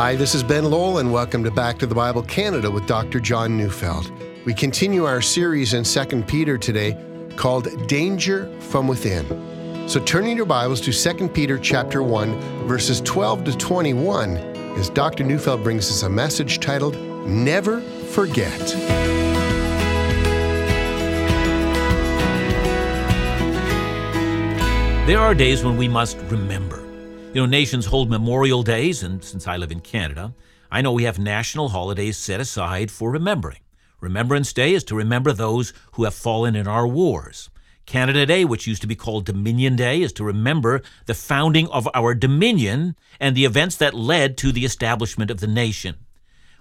[0.00, 3.18] Hi, this is Ben Lowell, and welcome to Back to the Bible Canada with Dr.
[3.18, 4.12] John Neufeld.
[4.44, 6.96] We continue our series in 2 Peter today
[7.34, 9.88] called Danger from Within.
[9.88, 12.38] So turning your Bibles to 2 Peter chapter 1,
[12.68, 14.36] verses 12 to 21,
[14.76, 15.24] as Dr.
[15.24, 18.56] Neufeld brings us a message titled Never Forget.
[25.08, 26.67] There are days when we must remember.
[27.38, 30.34] You know, nations hold memorial days, and since I live in Canada,
[30.72, 33.60] I know we have national holidays set aside for remembering.
[34.00, 37.48] Remembrance Day is to remember those who have fallen in our wars.
[37.86, 41.88] Canada Day, which used to be called Dominion Day, is to remember the founding of
[41.94, 45.94] our Dominion and the events that led to the establishment of the nation.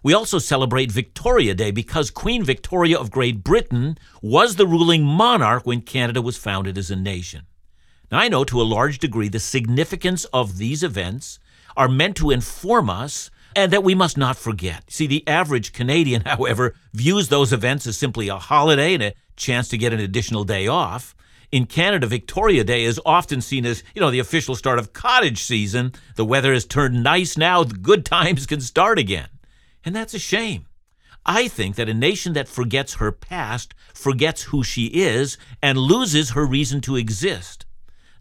[0.03, 5.66] We also celebrate Victoria Day because Queen Victoria of Great Britain was the ruling monarch
[5.66, 7.47] when Canada was founded as a nation.
[8.11, 11.39] Now, I know to a large degree the significance of these events
[11.75, 14.89] are meant to inform us and that we must not forget.
[14.91, 19.67] See, the average Canadian, however, views those events as simply a holiday and a chance
[19.69, 21.16] to get an additional day off.
[21.52, 25.41] In Canada, Victoria Day is often seen as, you know, the official start of cottage
[25.41, 25.94] season.
[26.16, 29.30] The weather has turned nice now, the good times can start again.
[29.83, 30.66] And that's a shame.
[31.25, 36.31] I think that a nation that forgets her past forgets who she is and loses
[36.31, 37.66] her reason to exist.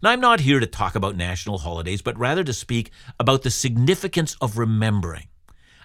[0.01, 3.49] Now, I'm not here to talk about national holidays, but rather to speak about the
[3.49, 5.27] significance of remembering.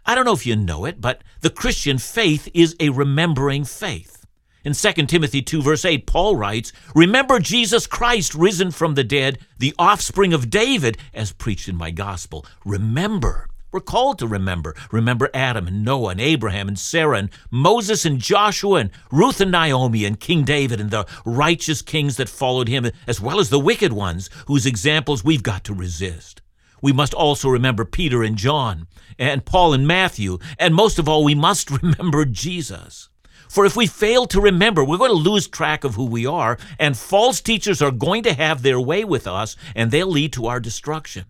[0.04, 4.26] I don't know if you know it, but the Christian faith is a remembering faith.
[4.64, 9.38] In 2 Timothy 2, verse 8, Paul writes, Remember Jesus Christ risen from the dead,
[9.58, 12.44] the offspring of David, as preached in my gospel.
[12.64, 13.48] Remember.
[13.72, 14.76] We're called to remember.
[14.90, 19.50] Remember Adam and Noah and Abraham and Sarah and Moses and Joshua and Ruth and
[19.50, 23.58] Naomi and King David and the righteous kings that followed him, as well as the
[23.58, 26.42] wicked ones whose examples we've got to resist.
[26.82, 31.24] We must also remember Peter and John and Paul and Matthew, and most of all,
[31.24, 33.08] we must remember Jesus.
[33.48, 36.58] For if we fail to remember, we're going to lose track of who we are,
[36.78, 40.46] and false teachers are going to have their way with us, and they'll lead to
[40.46, 41.26] our destruction.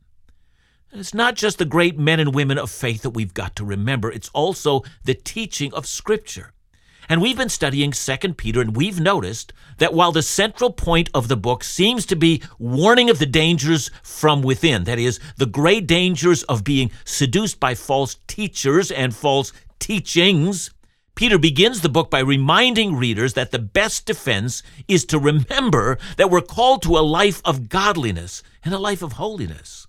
[0.95, 4.13] It's not just the great men and women of faith that we've got to remember,
[4.13, 6.53] it's also the teaching of Scripture.
[7.09, 11.29] And we've been studying 2 Peter, and we've noticed that while the central point of
[11.29, 15.87] the book seems to be warning of the dangers from within, that is, the great
[15.87, 20.73] dangers of being seduced by false teachers and false teachings,
[21.15, 26.29] Peter begins the book by reminding readers that the best defense is to remember that
[26.29, 29.87] we're called to a life of godliness and a life of holiness.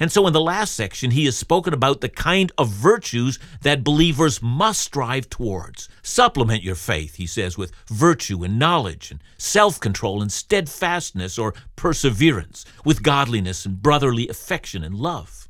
[0.00, 3.84] And so, in the last section, he has spoken about the kind of virtues that
[3.84, 5.88] believers must strive towards.
[6.02, 11.54] Supplement your faith, he says, with virtue and knowledge and self control and steadfastness or
[11.76, 15.48] perseverance, with godliness and brotherly affection and love.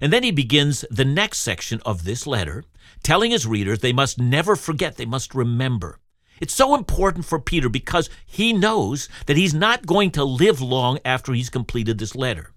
[0.00, 2.64] And then he begins the next section of this letter,
[3.02, 6.00] telling his readers they must never forget, they must remember.
[6.38, 10.98] It's so important for Peter because he knows that he's not going to live long
[11.02, 12.52] after he's completed this letter.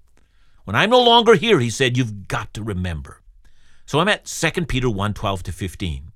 [0.70, 3.24] When I'm no longer here, he said, you've got to remember.
[3.88, 6.12] So I'm at 2 Peter 1 12 to 15.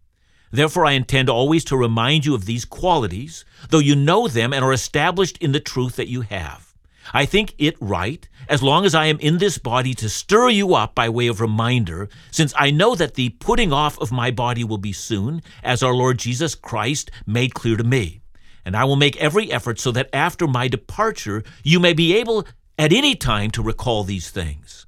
[0.52, 4.64] Therefore, I intend always to remind you of these qualities, though you know them and
[4.64, 6.76] are established in the truth that you have.
[7.16, 10.76] I think it right, as long as I am in this body, to stir you
[10.76, 14.64] up by way of reminder, since I know that the putting off of my body
[14.64, 18.22] will be soon, as our Lord Jesus Christ made clear to me.
[18.66, 22.46] And I will make every effort so that after my departure you may be able
[22.78, 24.86] at any time to recall these things.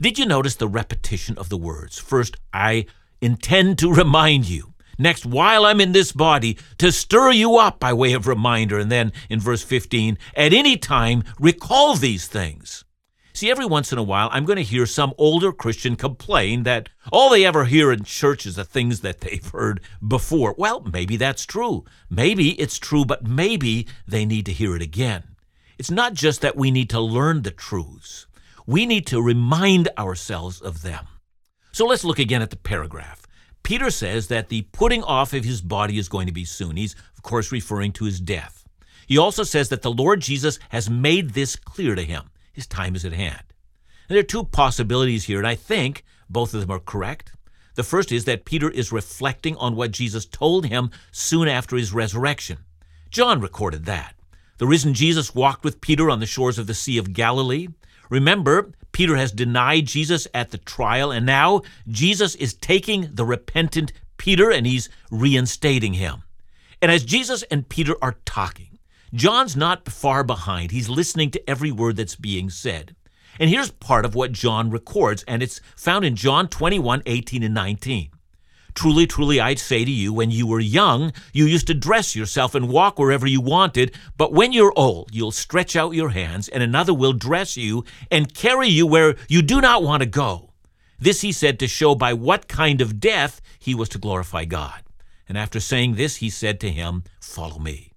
[0.00, 1.98] Did you notice the repetition of the words?
[1.98, 2.86] First, I
[3.20, 4.74] intend to remind you.
[4.98, 8.78] Next, while I'm in this body, to stir you up by way of reminder.
[8.78, 12.84] And then in verse 15, at any time, recall these things.
[13.32, 16.90] See, every once in a while, I'm going to hear some older Christian complain that
[17.10, 20.54] all they ever hear in church is the things that they've heard before.
[20.58, 21.84] Well, maybe that's true.
[22.10, 25.24] Maybe it's true, but maybe they need to hear it again.
[25.80, 28.26] It's not just that we need to learn the truths,
[28.66, 31.06] we need to remind ourselves of them.
[31.72, 33.26] So let's look again at the paragraph.
[33.62, 36.76] Peter says that the putting off of his body is going to be soon.
[36.76, 38.62] He's, of course, referring to his death.
[39.06, 42.24] He also says that the Lord Jesus has made this clear to him.
[42.52, 43.44] His time is at hand.
[44.06, 47.32] And there are two possibilities here, and I think both of them are correct.
[47.76, 51.94] The first is that Peter is reflecting on what Jesus told him soon after his
[51.94, 52.58] resurrection.
[53.08, 54.14] John recorded that.
[54.60, 57.68] The risen Jesus walked with Peter on the shores of the Sea of Galilee.
[58.10, 63.94] Remember, Peter has denied Jesus at the trial, and now Jesus is taking the repentant
[64.18, 66.24] Peter and he's reinstating him.
[66.82, 68.78] And as Jesus and Peter are talking,
[69.14, 70.72] John's not far behind.
[70.72, 72.94] He's listening to every word that's being said.
[73.38, 77.54] And here's part of what John records, and it's found in John 21 18 and
[77.54, 78.10] 19.
[78.74, 82.54] Truly, truly, I say to you, when you were young, you used to dress yourself
[82.54, 83.94] and walk wherever you wanted.
[84.16, 88.34] But when you're old, you'll stretch out your hands, and another will dress you and
[88.34, 90.50] carry you where you do not want to go.
[90.98, 94.82] This he said to show by what kind of death he was to glorify God.
[95.28, 97.92] And after saying this, he said to him, Follow me.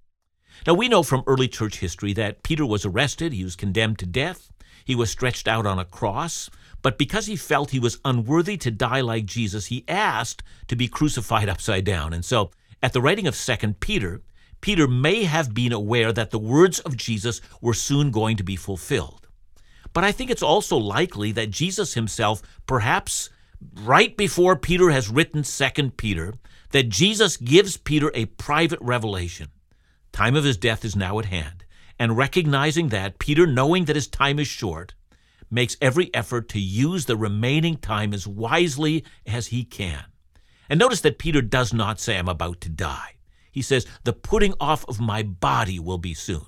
[0.66, 4.06] Now, we know from early church history that Peter was arrested, he was condemned to
[4.06, 4.50] death,
[4.84, 6.48] he was stretched out on a cross.
[6.84, 10.86] But because he felt he was unworthy to die like Jesus, he asked to be
[10.86, 12.12] crucified upside down.
[12.12, 12.50] And so,
[12.82, 14.20] at the writing of 2 Peter,
[14.60, 18.54] Peter may have been aware that the words of Jesus were soon going to be
[18.54, 19.26] fulfilled.
[19.94, 23.30] But I think it's also likely that Jesus himself, perhaps
[23.80, 26.34] right before Peter has written 2 Peter,
[26.72, 29.48] that Jesus gives Peter a private revelation.
[30.12, 31.64] Time of his death is now at hand.
[31.98, 34.94] And recognizing that, Peter, knowing that his time is short,
[35.54, 40.04] makes every effort to use the remaining time as wisely as he can.
[40.68, 43.14] And notice that Peter does not say, I'm about to die.
[43.52, 46.46] He says, The putting off of my body will be soon.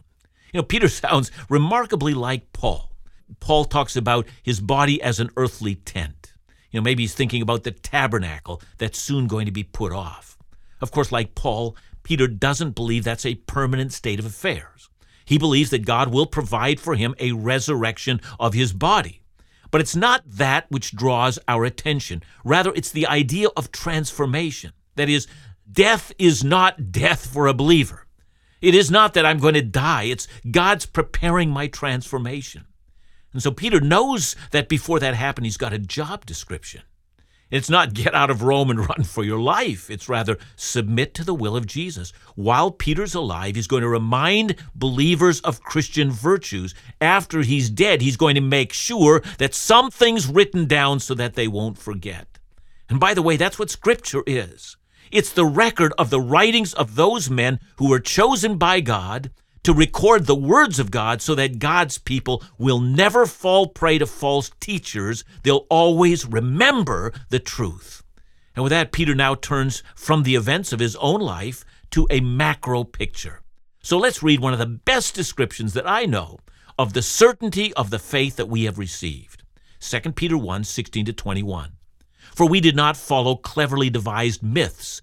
[0.52, 2.92] You know, Peter sounds remarkably like Paul.
[3.40, 6.32] Paul talks about his body as an earthly tent.
[6.70, 10.36] You know, maybe he's thinking about the tabernacle that's soon going to be put off.
[10.80, 14.90] Of course, like Paul, Peter doesn't believe that's a permanent state of affairs.
[15.26, 19.20] He believes that God will provide for him a resurrection of his body.
[19.70, 22.22] But it's not that which draws our attention.
[22.44, 24.72] Rather, it's the idea of transformation.
[24.94, 25.26] That is,
[25.70, 28.06] death is not death for a believer.
[28.62, 32.64] It is not that I'm going to die, it's God's preparing my transformation.
[33.32, 36.82] And so Peter knows that before that happened, he's got a job description.
[37.50, 39.88] It's not get out of Rome and run for your life.
[39.90, 42.12] It's rather submit to the will of Jesus.
[42.34, 46.74] While Peter's alive, he's going to remind believers of Christian virtues.
[47.00, 51.46] After he's dead, he's going to make sure that something's written down so that they
[51.46, 52.38] won't forget.
[52.88, 54.76] And by the way, that's what Scripture is.
[55.12, 59.30] It's the record of the writings of those men who were chosen by God
[59.66, 64.06] to record the words of God so that God's people will never fall prey to
[64.06, 65.24] false teachers.
[65.42, 68.04] They'll always remember the truth.
[68.54, 72.20] And with that, Peter now turns from the events of his own life to a
[72.20, 73.42] macro picture.
[73.82, 76.38] So let's read one of the best descriptions that I know
[76.78, 79.42] of the certainty of the faith that we have received.
[79.80, 81.72] 2 Peter 1 16 to 21.
[82.36, 85.02] For we did not follow cleverly devised myths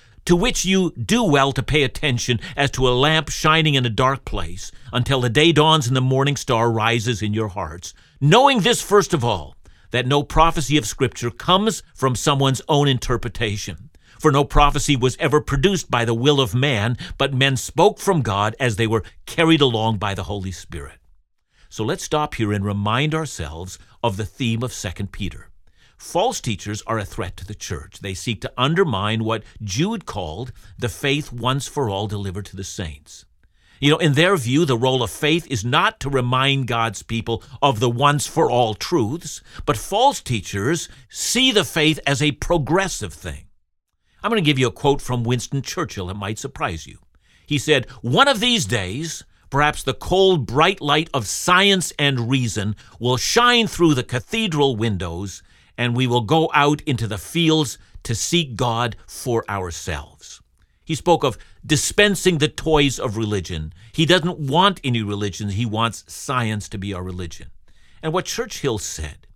[0.25, 3.89] to which you do well to pay attention as to a lamp shining in a
[3.89, 7.93] dark place until the day dawns and the morning star rises in your hearts.
[8.19, 9.55] Knowing this, first of all,
[9.91, 13.89] that no prophecy of Scripture comes from someone's own interpretation.
[14.19, 18.21] For no prophecy was ever produced by the will of man, but men spoke from
[18.21, 20.99] God as they were carried along by the Holy Spirit.
[21.69, 25.50] So let's stop here and remind ourselves of the theme of 2 Peter.
[26.01, 27.99] False teachers are a threat to the church.
[27.99, 32.63] They seek to undermine what Jude called the faith once for all delivered to the
[32.63, 33.25] saints.
[33.79, 37.43] You know, in their view, the role of faith is not to remind God's people
[37.61, 43.13] of the once for all truths, but false teachers see the faith as a progressive
[43.13, 43.45] thing.
[44.23, 46.97] I'm going to give you a quote from Winston Churchill that might surprise you.
[47.45, 52.75] He said, One of these days, perhaps the cold, bright light of science and reason
[52.99, 55.43] will shine through the cathedral windows
[55.77, 60.41] and we will go out into the fields to seek God for ourselves.
[60.83, 63.73] He spoke of dispensing the toys of religion.
[63.93, 67.49] He doesn't want any religion, he wants science to be our religion.
[68.01, 69.27] And what Churchill said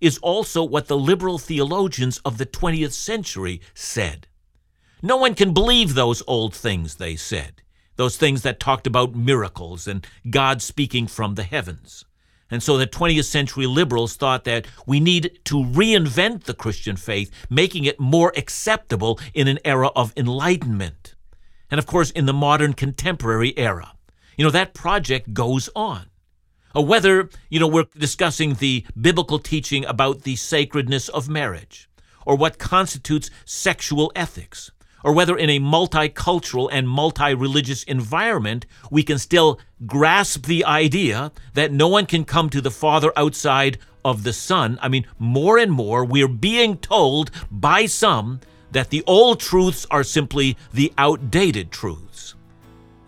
[0.00, 4.26] is also what the liberal theologians of the 20th century said.
[5.02, 7.62] No one can believe those old things, they said,
[7.96, 12.04] those things that talked about miracles and God speaking from the heavens.
[12.50, 17.30] And so the 20th century liberals thought that we need to reinvent the Christian faith,
[17.48, 21.14] making it more acceptable in an era of enlightenment.
[21.70, 23.92] And of course, in the modern contemporary era.
[24.36, 26.06] You know, that project goes on.
[26.74, 31.88] Or whether, you know, we're discussing the biblical teaching about the sacredness of marriage,
[32.26, 34.72] or what constitutes sexual ethics,
[35.04, 41.30] or whether in a multicultural and multi religious environment we can still grasp the idea
[41.52, 44.78] that no one can come to the Father outside of the Son.
[44.82, 48.40] I mean, more and more we're being told by some
[48.72, 52.34] that the old truths are simply the outdated truths.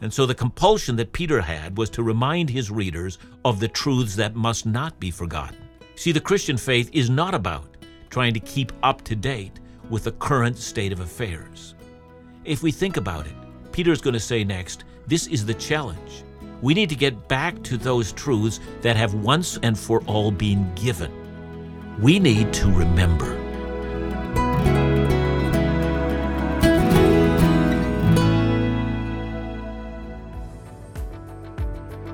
[0.01, 4.15] And so the compulsion that Peter had was to remind his readers of the truths
[4.17, 5.57] that must not be forgotten.
[5.97, 7.77] See, the Christian faith is not about
[8.11, 11.75] trying to keep up to date with the current state of affairs.
[12.47, 13.33] If we think about it,
[13.73, 16.23] Peter's going to say next, this is the challenge.
[16.63, 20.73] We need to get back to those truths that have once and for all been
[20.77, 21.11] given.
[22.01, 23.35] We need to remember.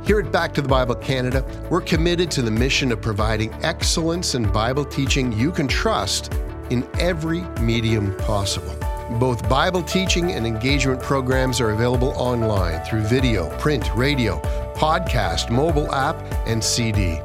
[0.07, 4.35] Here at Back to the Bible Canada, we're committed to the mission of providing excellence
[4.35, 6.33] in Bible teaching you can trust
[6.71, 8.75] in every medium possible.
[9.19, 14.41] Both Bible teaching and engagement programs are available online through video, print, radio,
[14.75, 16.17] podcast, mobile app,
[16.47, 17.21] and CD.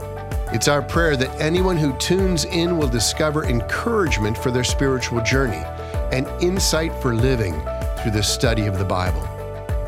[0.52, 5.64] It's our prayer that anyone who tunes in will discover encouragement for their spiritual journey
[6.12, 7.54] and insight for living
[8.02, 9.28] through the study of the Bible.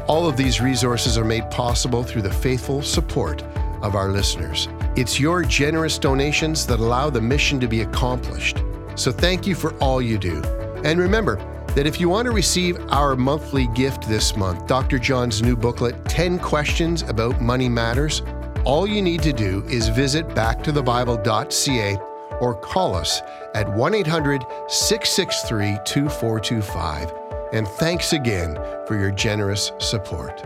[0.07, 3.43] All of these resources are made possible through the faithful support
[3.81, 4.67] of our listeners.
[4.95, 8.63] It's your generous donations that allow the mission to be accomplished.
[8.95, 10.41] So thank you for all you do.
[10.83, 11.37] And remember
[11.79, 14.99] that if you want to receive our monthly gift this month, Dr.
[14.99, 18.21] John's new booklet, 10 Questions About Money Matters,
[18.65, 21.97] all you need to do is visit backtothebible.ca
[22.41, 23.21] or call us
[23.55, 27.13] at 1 800 663 2425
[27.53, 28.55] and thanks again
[28.85, 30.37] for your generous support.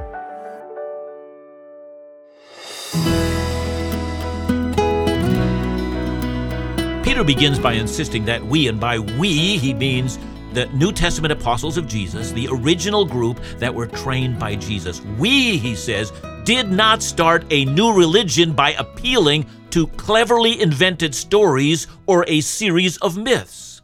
[7.03, 10.19] Peter begins by insisting that we, and by we, he means
[10.53, 15.01] the New Testament apostles of Jesus, the original group that were trained by Jesus.
[15.17, 16.11] We, he says,
[16.43, 22.97] did not start a new religion by appealing to cleverly invented stories or a series
[22.97, 23.81] of myths.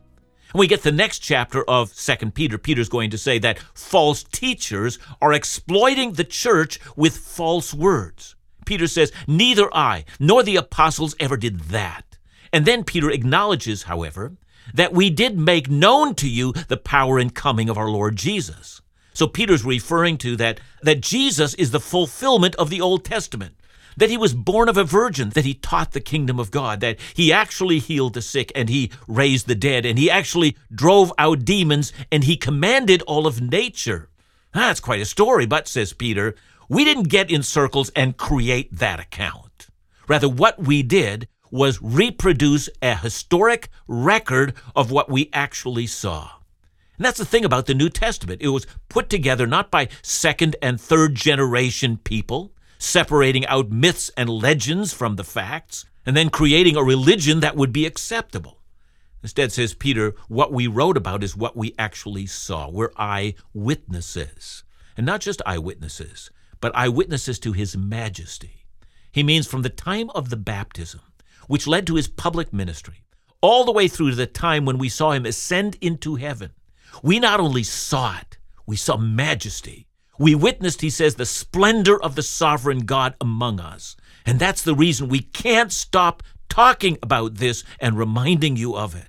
[0.54, 2.58] And we get the next chapter of 2 Peter.
[2.58, 8.36] Peter's going to say that false teachers are exploiting the church with false words.
[8.66, 12.18] Peter says, Neither I nor the apostles ever did that.
[12.52, 14.34] And then Peter acknowledges, however,
[14.74, 18.82] that we did make known to you the power and coming of our Lord Jesus.
[19.14, 23.56] So Peter's referring to that, that Jesus is the fulfillment of the Old Testament
[24.00, 26.98] that he was born of a virgin, that he taught the kingdom of God, that
[27.14, 31.46] he actually healed the sick and he raised the dead, and he actually drove out
[31.46, 34.10] demons and he commanded all of nature.
[34.54, 36.36] Ah, that's quite a story, but, says Peter,
[36.70, 39.68] we didn't get in circles and create that account.
[40.08, 46.32] Rather, what we did was reproduce a historic record of what we actually saw.
[46.98, 48.42] And that's the thing about the New Testament.
[48.42, 54.30] It was put together not by second and third generation people, separating out myths and
[54.30, 58.60] legends from the facts, and then creating a religion that would be acceptable.
[59.22, 62.70] Instead, says Peter, what we wrote about is what we actually saw.
[62.70, 64.64] We're eyewitnesses.
[64.96, 68.66] And not just eyewitnesses, but eyewitnesses to his majesty.
[69.12, 71.02] He means from the time of the baptism,
[71.50, 73.04] which led to his public ministry,
[73.42, 76.52] all the way through to the time when we saw him ascend into heaven.
[77.02, 78.38] We not only saw it,
[78.68, 79.88] we saw majesty.
[80.20, 83.96] We witnessed, he says, the splendor of the sovereign God among us.
[84.28, 89.08] And that's the reason we can't stop talking about this and reminding you of it.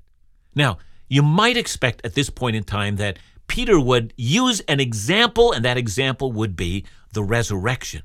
[0.55, 0.79] Now,
[1.09, 3.19] you might expect at this point in time that
[3.49, 8.03] Peter would use an example, and that example would be the resurrection.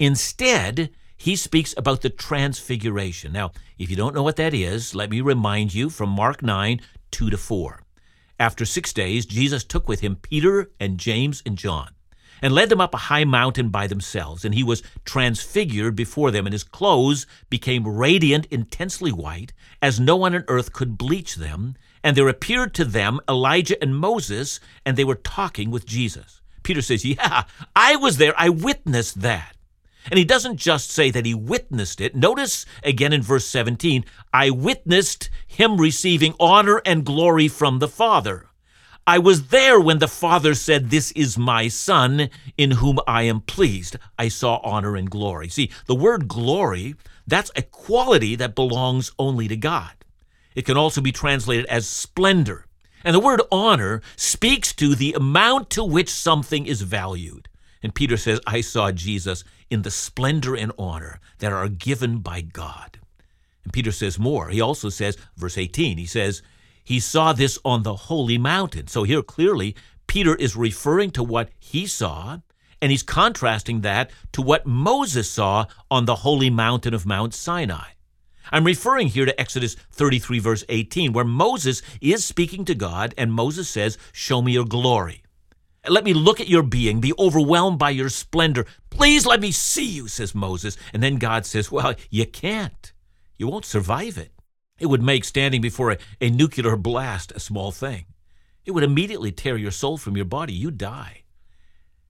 [0.00, 3.32] Instead, he speaks about the transfiguration.
[3.32, 6.80] Now, if you don't know what that is, let me remind you from Mark 9
[7.10, 7.82] 2 to 4.
[8.40, 11.90] After six days, Jesus took with him Peter and James and John
[12.40, 14.44] and led them up a high mountain by themselves.
[14.44, 20.16] And he was transfigured before them, and his clothes became radiant, intensely white, as no
[20.16, 21.74] one on earth could bleach them.
[22.02, 26.40] And there appeared to them Elijah and Moses, and they were talking with Jesus.
[26.62, 27.44] Peter says, Yeah,
[27.74, 28.34] I was there.
[28.36, 29.56] I witnessed that.
[30.10, 32.14] And he doesn't just say that he witnessed it.
[32.14, 38.48] Notice again in verse 17, I witnessed him receiving honor and glory from the Father.
[39.06, 43.40] I was there when the Father said, This is my Son, in whom I am
[43.40, 43.96] pleased.
[44.18, 45.48] I saw honor and glory.
[45.48, 46.94] See, the word glory,
[47.26, 49.92] that's a quality that belongs only to God.
[50.54, 52.66] It can also be translated as splendor.
[53.02, 57.47] And the word honor speaks to the amount to which something is valued.
[57.82, 62.40] And Peter says, I saw Jesus in the splendor and honor that are given by
[62.40, 62.98] God.
[63.64, 64.48] And Peter says more.
[64.48, 66.42] He also says, verse 18, he says,
[66.88, 68.86] he saw this on the holy mountain.
[68.86, 72.38] So here clearly, Peter is referring to what he saw,
[72.80, 77.90] and he's contrasting that to what Moses saw on the holy mountain of Mount Sinai.
[78.50, 83.34] I'm referring here to Exodus 33, verse 18, where Moses is speaking to God, and
[83.34, 85.22] Moses says, Show me your glory.
[85.88, 88.66] Let me look at your being, be overwhelmed by your splendor.
[88.90, 90.76] Please let me see you, says Moses.
[90.92, 92.92] And then God says, Well, you can't.
[93.36, 94.32] You won't survive it.
[94.78, 98.06] It would make standing before a, a nuclear blast a small thing.
[98.64, 100.52] It would immediately tear your soul from your body.
[100.52, 101.22] You die.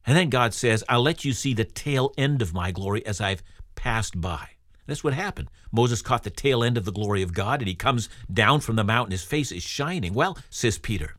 [0.07, 3.21] And then God says, I'll let you see the tail end of my glory as
[3.21, 3.43] I've
[3.75, 4.49] passed by.
[4.87, 5.51] That's what happened.
[5.71, 8.77] Moses caught the tail end of the glory of God, and he comes down from
[8.77, 9.13] the mountain.
[9.13, 10.15] His face is shining.
[10.15, 11.18] Well, says Peter,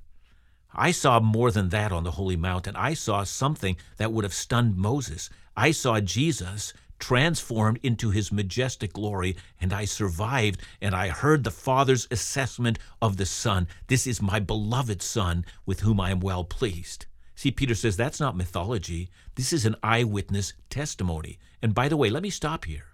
[0.73, 2.75] I saw more than that on the holy mountain.
[2.75, 5.29] I saw something that would have stunned Moses.
[5.57, 11.51] I saw Jesus transformed into his majestic glory, and I survived, and I heard the
[11.51, 13.67] Father's assessment of the Son.
[13.87, 17.05] This is my beloved Son, with whom I am well pleased.
[17.35, 19.09] See, Peter says that's not mythology.
[19.35, 21.39] This is an eyewitness testimony.
[21.61, 22.88] And by the way, let me stop here.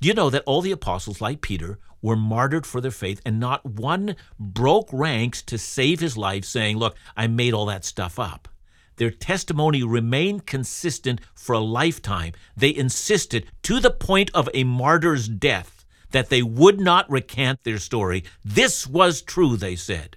[0.00, 3.40] Do you know that all the apostles, like Peter, were martyred for their faith, and
[3.40, 8.18] not one broke ranks to save his life, saying, Look, I made all that stuff
[8.18, 8.48] up?
[8.96, 12.32] Their testimony remained consistent for a lifetime.
[12.56, 17.78] They insisted, to the point of a martyr's death, that they would not recant their
[17.78, 18.24] story.
[18.44, 20.16] This was true, they said.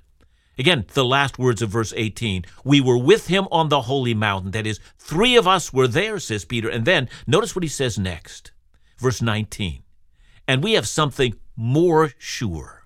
[0.58, 4.52] Again, the last words of verse 18 We were with him on the holy mountain.
[4.52, 6.70] That is, three of us were there, says Peter.
[6.70, 8.51] And then notice what he says next
[9.02, 9.84] verse 19.
[10.48, 12.86] And we have something more sure.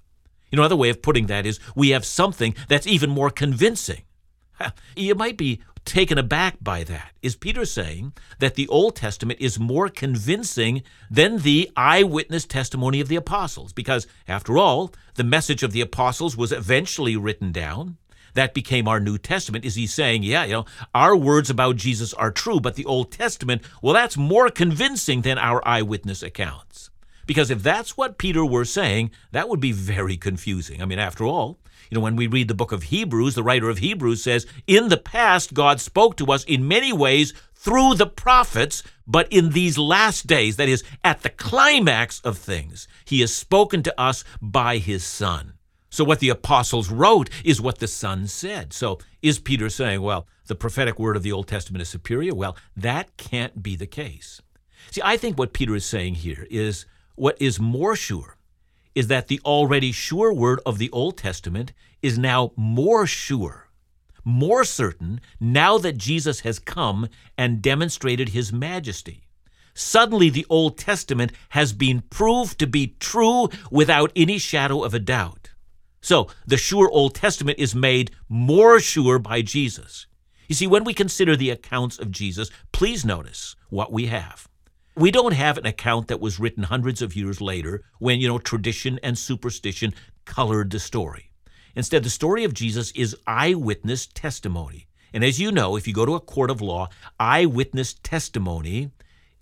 [0.50, 4.04] You know, another way of putting that is we have something that's even more convincing.
[4.96, 7.12] You might be taken aback by that.
[7.22, 10.82] Is Peter saying that the Old Testament is more convincing
[11.12, 13.74] than the eyewitness testimony of the apostles?
[13.74, 17.98] Because, after all, the message of the apostles was eventually written down
[18.36, 19.66] that became our New Testament.
[19.66, 23.12] Is he saying, yeah, you know, our words about Jesus are true, but the Old
[23.12, 26.92] Testament, well, that's more convincing than our eyewitness accounts.
[27.26, 30.82] Because if that's what Peter were saying, that would be very confusing.
[30.82, 31.58] I mean, after all,
[31.90, 34.90] you know, when we read the book of Hebrews, the writer of Hebrews says, In
[34.90, 39.78] the past, God spoke to us in many ways through the prophets, but in these
[39.78, 44.78] last days, that is, at the climax of things, he has spoken to us by
[44.78, 45.55] his Son.
[45.96, 48.74] So, what the apostles wrote is what the Son said.
[48.74, 52.36] So, is Peter saying, well, the prophetic word of the Old Testament is superior?
[52.36, 54.42] Well, that can't be the case.
[54.92, 58.36] See, I think what Peter is saying here is what is more sure
[58.94, 63.70] is that the already sure word of the Old Testament is now more sure,
[64.26, 69.24] more certain, now that Jesus has come and demonstrated his majesty.
[69.74, 75.00] Suddenly, the Old Testament has been proved to be true without any shadow of a
[75.00, 75.45] doubt.
[76.06, 80.06] So the sure Old Testament is made more sure by Jesus.
[80.48, 84.48] You see, when we consider the accounts of Jesus, please notice what we have.
[84.96, 88.38] We don't have an account that was written hundreds of years later when, you know,
[88.38, 91.32] tradition and superstition colored the story.
[91.76, 94.86] Instead, the story of Jesus is eyewitness testimony.
[95.12, 96.88] And as you know, if you go to a court of law,
[97.20, 98.92] eyewitness testimony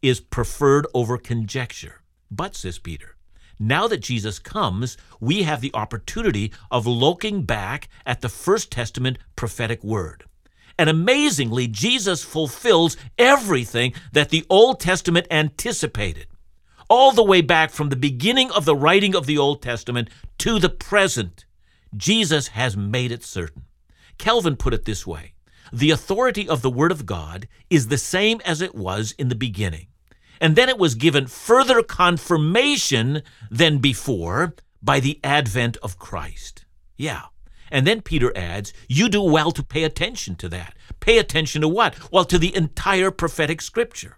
[0.01, 2.03] is preferred over conjecture.
[2.31, 3.17] But, says Peter,
[3.59, 9.17] now that Jesus comes, we have the opportunity of looking back at the First Testament
[9.35, 10.25] prophetic word.
[10.77, 16.27] And amazingly, Jesus fulfills everything that the Old Testament anticipated.
[16.89, 20.59] All the way back from the beginning of the writing of the Old Testament to
[20.59, 21.45] the present,
[21.95, 23.63] Jesus has made it certain.
[24.17, 25.33] Calvin put it this way
[25.71, 29.35] The authority of the Word of God is the same as it was in the
[29.35, 29.87] beginning.
[30.43, 36.65] And then it was given further confirmation than before by the advent of Christ.
[36.97, 37.27] Yeah.
[37.71, 40.75] And then Peter adds, You do well to pay attention to that.
[40.99, 42.11] Pay attention to what?
[42.11, 44.17] Well, to the entire prophetic scripture.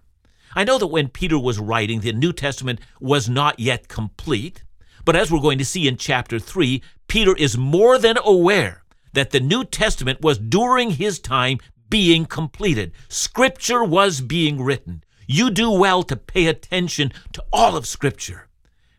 [0.56, 4.64] I know that when Peter was writing, the New Testament was not yet complete.
[5.04, 9.30] But as we're going to see in chapter 3, Peter is more than aware that
[9.30, 11.58] the New Testament was during his time
[11.88, 12.90] being completed.
[13.08, 15.04] Scripture was being written.
[15.26, 18.48] You do well to pay attention to all of Scripture.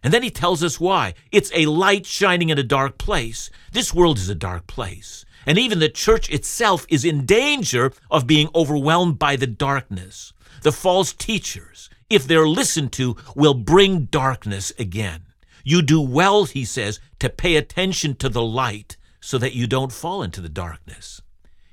[0.03, 1.13] And then he tells us why.
[1.31, 3.49] It's a light shining in a dark place.
[3.71, 5.25] This world is a dark place.
[5.45, 10.33] And even the church itself is in danger of being overwhelmed by the darkness.
[10.61, 15.23] The false teachers, if they're listened to, will bring darkness again.
[15.63, 19.91] You do well, he says, to pay attention to the light so that you don't
[19.91, 21.21] fall into the darkness.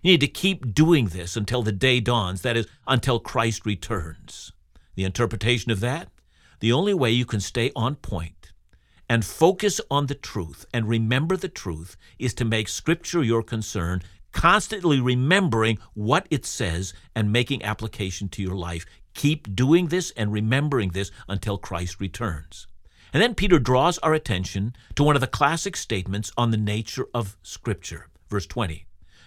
[0.04, 4.52] You need to keep doing this until the day dawns, that is, until Christ returns.
[4.96, 6.10] The interpretation of that?
[6.60, 8.52] The only way you can stay on point
[9.08, 14.02] and focus on the truth and remember the truth is to make Scripture your concern,
[14.30, 18.84] constantly remembering what it says and making application to your life.
[19.14, 22.66] Keep doing this and remembering this until Christ returns.
[23.14, 27.06] And then Peter draws our attention to one of the classic statements on the nature
[27.14, 28.08] of Scripture.
[28.28, 28.84] Verse 20.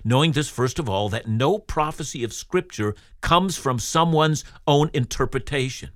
[0.08, 5.90] Knowing this, first of all, that no prophecy of Scripture comes from someone's own interpretation.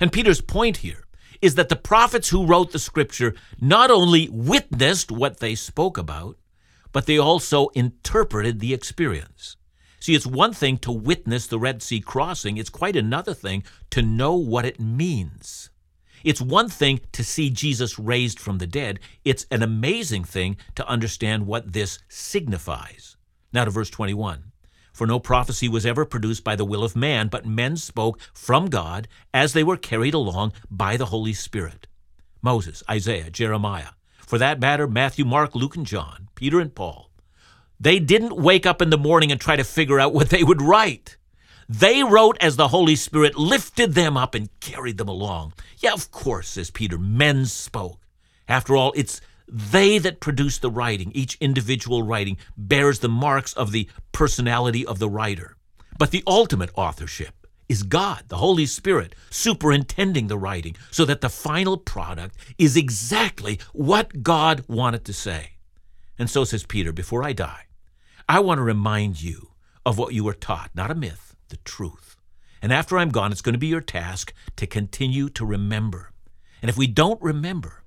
[0.00, 1.06] And Peter's point here
[1.40, 6.36] is that the prophets who wrote the Scripture not only witnessed what they spoke about,
[6.90, 9.56] but they also interpreted the experience.
[10.00, 14.02] See, it's one thing to witness the Red Sea crossing, it's quite another thing to
[14.02, 15.70] know what it means.
[16.24, 20.88] It's one thing to see Jesus raised from the dead, it's an amazing thing to
[20.88, 23.16] understand what this signifies.
[23.52, 24.52] Now to verse 21.
[24.92, 28.66] For no prophecy was ever produced by the will of man, but men spoke from
[28.66, 31.86] God as they were carried along by the Holy Spirit.
[32.42, 37.10] Moses, Isaiah, Jeremiah, for that matter, Matthew, Mark, Luke, and John, Peter and Paul,
[37.80, 40.62] they didn't wake up in the morning and try to figure out what they would
[40.62, 41.16] write.
[41.68, 45.54] They wrote as the Holy Spirit lifted them up and carried them along.
[45.78, 47.98] Yeah, of course, says Peter, men spoke.
[48.46, 51.12] After all, it's they that produce the writing.
[51.14, 55.56] Each individual writing bears the marks of the personality of the writer.
[55.98, 61.28] But the ultimate authorship is God, the Holy Spirit, superintending the writing so that the
[61.28, 65.52] final product is exactly what God wanted to say.
[66.18, 67.66] And so says Peter, before I die,
[68.28, 69.52] I want to remind you
[69.84, 72.16] of what you were taught, not a myth, the truth.
[72.60, 76.12] And after I'm gone, it's going to be your task to continue to remember.
[76.60, 77.81] And if we don't remember,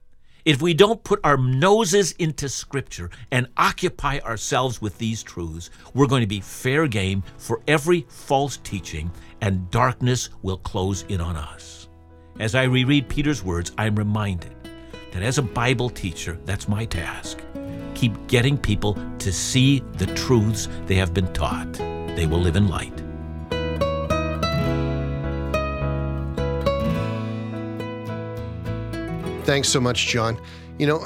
[0.45, 6.08] if we don't put our noses into Scripture and occupy ourselves with these truths, we're
[6.08, 11.36] going to be fair game for every false teaching, and darkness will close in on
[11.36, 11.89] us.
[12.39, 14.53] As I reread Peter's words, I'm reminded
[15.12, 17.39] that as a Bible teacher, that's my task
[17.95, 21.73] keep getting people to see the truths they have been taught.
[21.73, 23.04] They will live in light.
[29.45, 30.41] Thanks so much, John.
[30.79, 31.05] You know,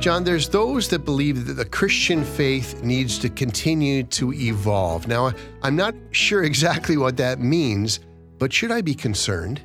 [0.00, 5.06] John, there's those that believe that the Christian faith needs to continue to evolve.
[5.06, 8.00] Now, I'm not sure exactly what that means,
[8.38, 9.60] but should I be concerned?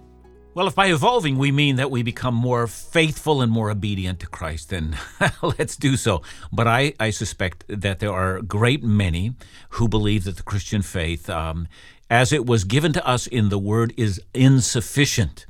[0.53, 4.27] Well, if by evolving we mean that we become more faithful and more obedient to
[4.27, 4.97] Christ, then
[5.41, 6.21] let's do so.
[6.51, 9.35] But I, I suspect that there are a great many
[9.69, 11.69] who believe that the Christian faith, um,
[12.09, 15.45] as it was given to us in the Word, is insufficient.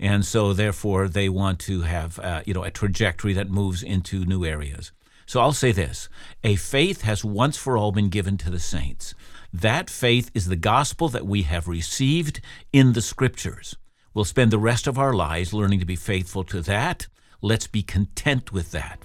[0.00, 4.24] And so, therefore, they want to have uh, you know a trajectory that moves into
[4.24, 4.92] new areas.
[5.26, 6.08] So I'll say this:
[6.42, 9.14] a faith has once for all been given to the saints.
[9.52, 12.40] That faith is the gospel that we have received
[12.72, 13.76] in the Scriptures.
[14.14, 17.06] We'll spend the rest of our lives learning to be faithful to that.
[17.42, 19.04] Let's be content with that.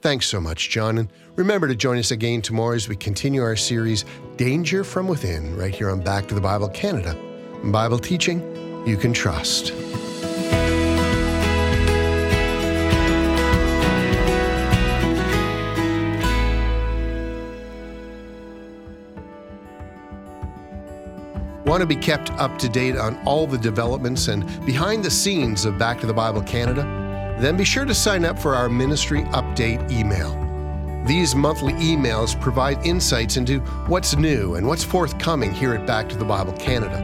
[0.00, 0.98] Thanks so much, John.
[0.98, 4.04] And remember to join us again tomorrow as we continue our series,
[4.36, 7.16] Danger from Within, right here on Back to the Bible Canada.
[7.64, 8.40] Bible teaching
[8.86, 9.72] you can trust.
[21.72, 25.64] Want to be kept up to date on all the developments and behind the scenes
[25.64, 26.82] of Back to the Bible Canada?
[27.40, 30.36] Then be sure to sign up for our ministry update email.
[31.06, 36.16] These monthly emails provide insights into what's new and what's forthcoming here at Back to
[36.18, 36.98] the Bible Canada.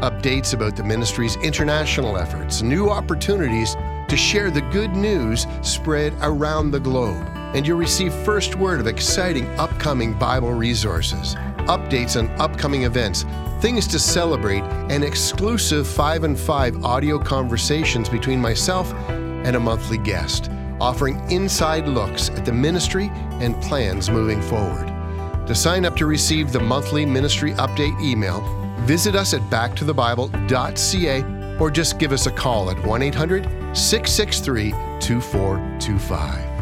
[0.00, 3.74] Updates about the ministry's international efforts, new opportunities
[4.06, 8.86] to share the good news spread around the globe, and you'll receive first word of
[8.86, 11.34] exciting upcoming Bible resources,
[11.66, 13.24] updates on upcoming events,
[13.60, 19.98] things to celebrate, and exclusive 5 and 5 audio conversations between myself and a monthly
[19.98, 20.50] guest,
[20.80, 24.88] offering inside looks at the ministry and plans moving forward.
[25.46, 28.40] To sign up to receive the monthly ministry update email,
[28.80, 33.44] visit us at backtothebible.ca or just give us a call at 1 800
[33.76, 36.53] 663 2425.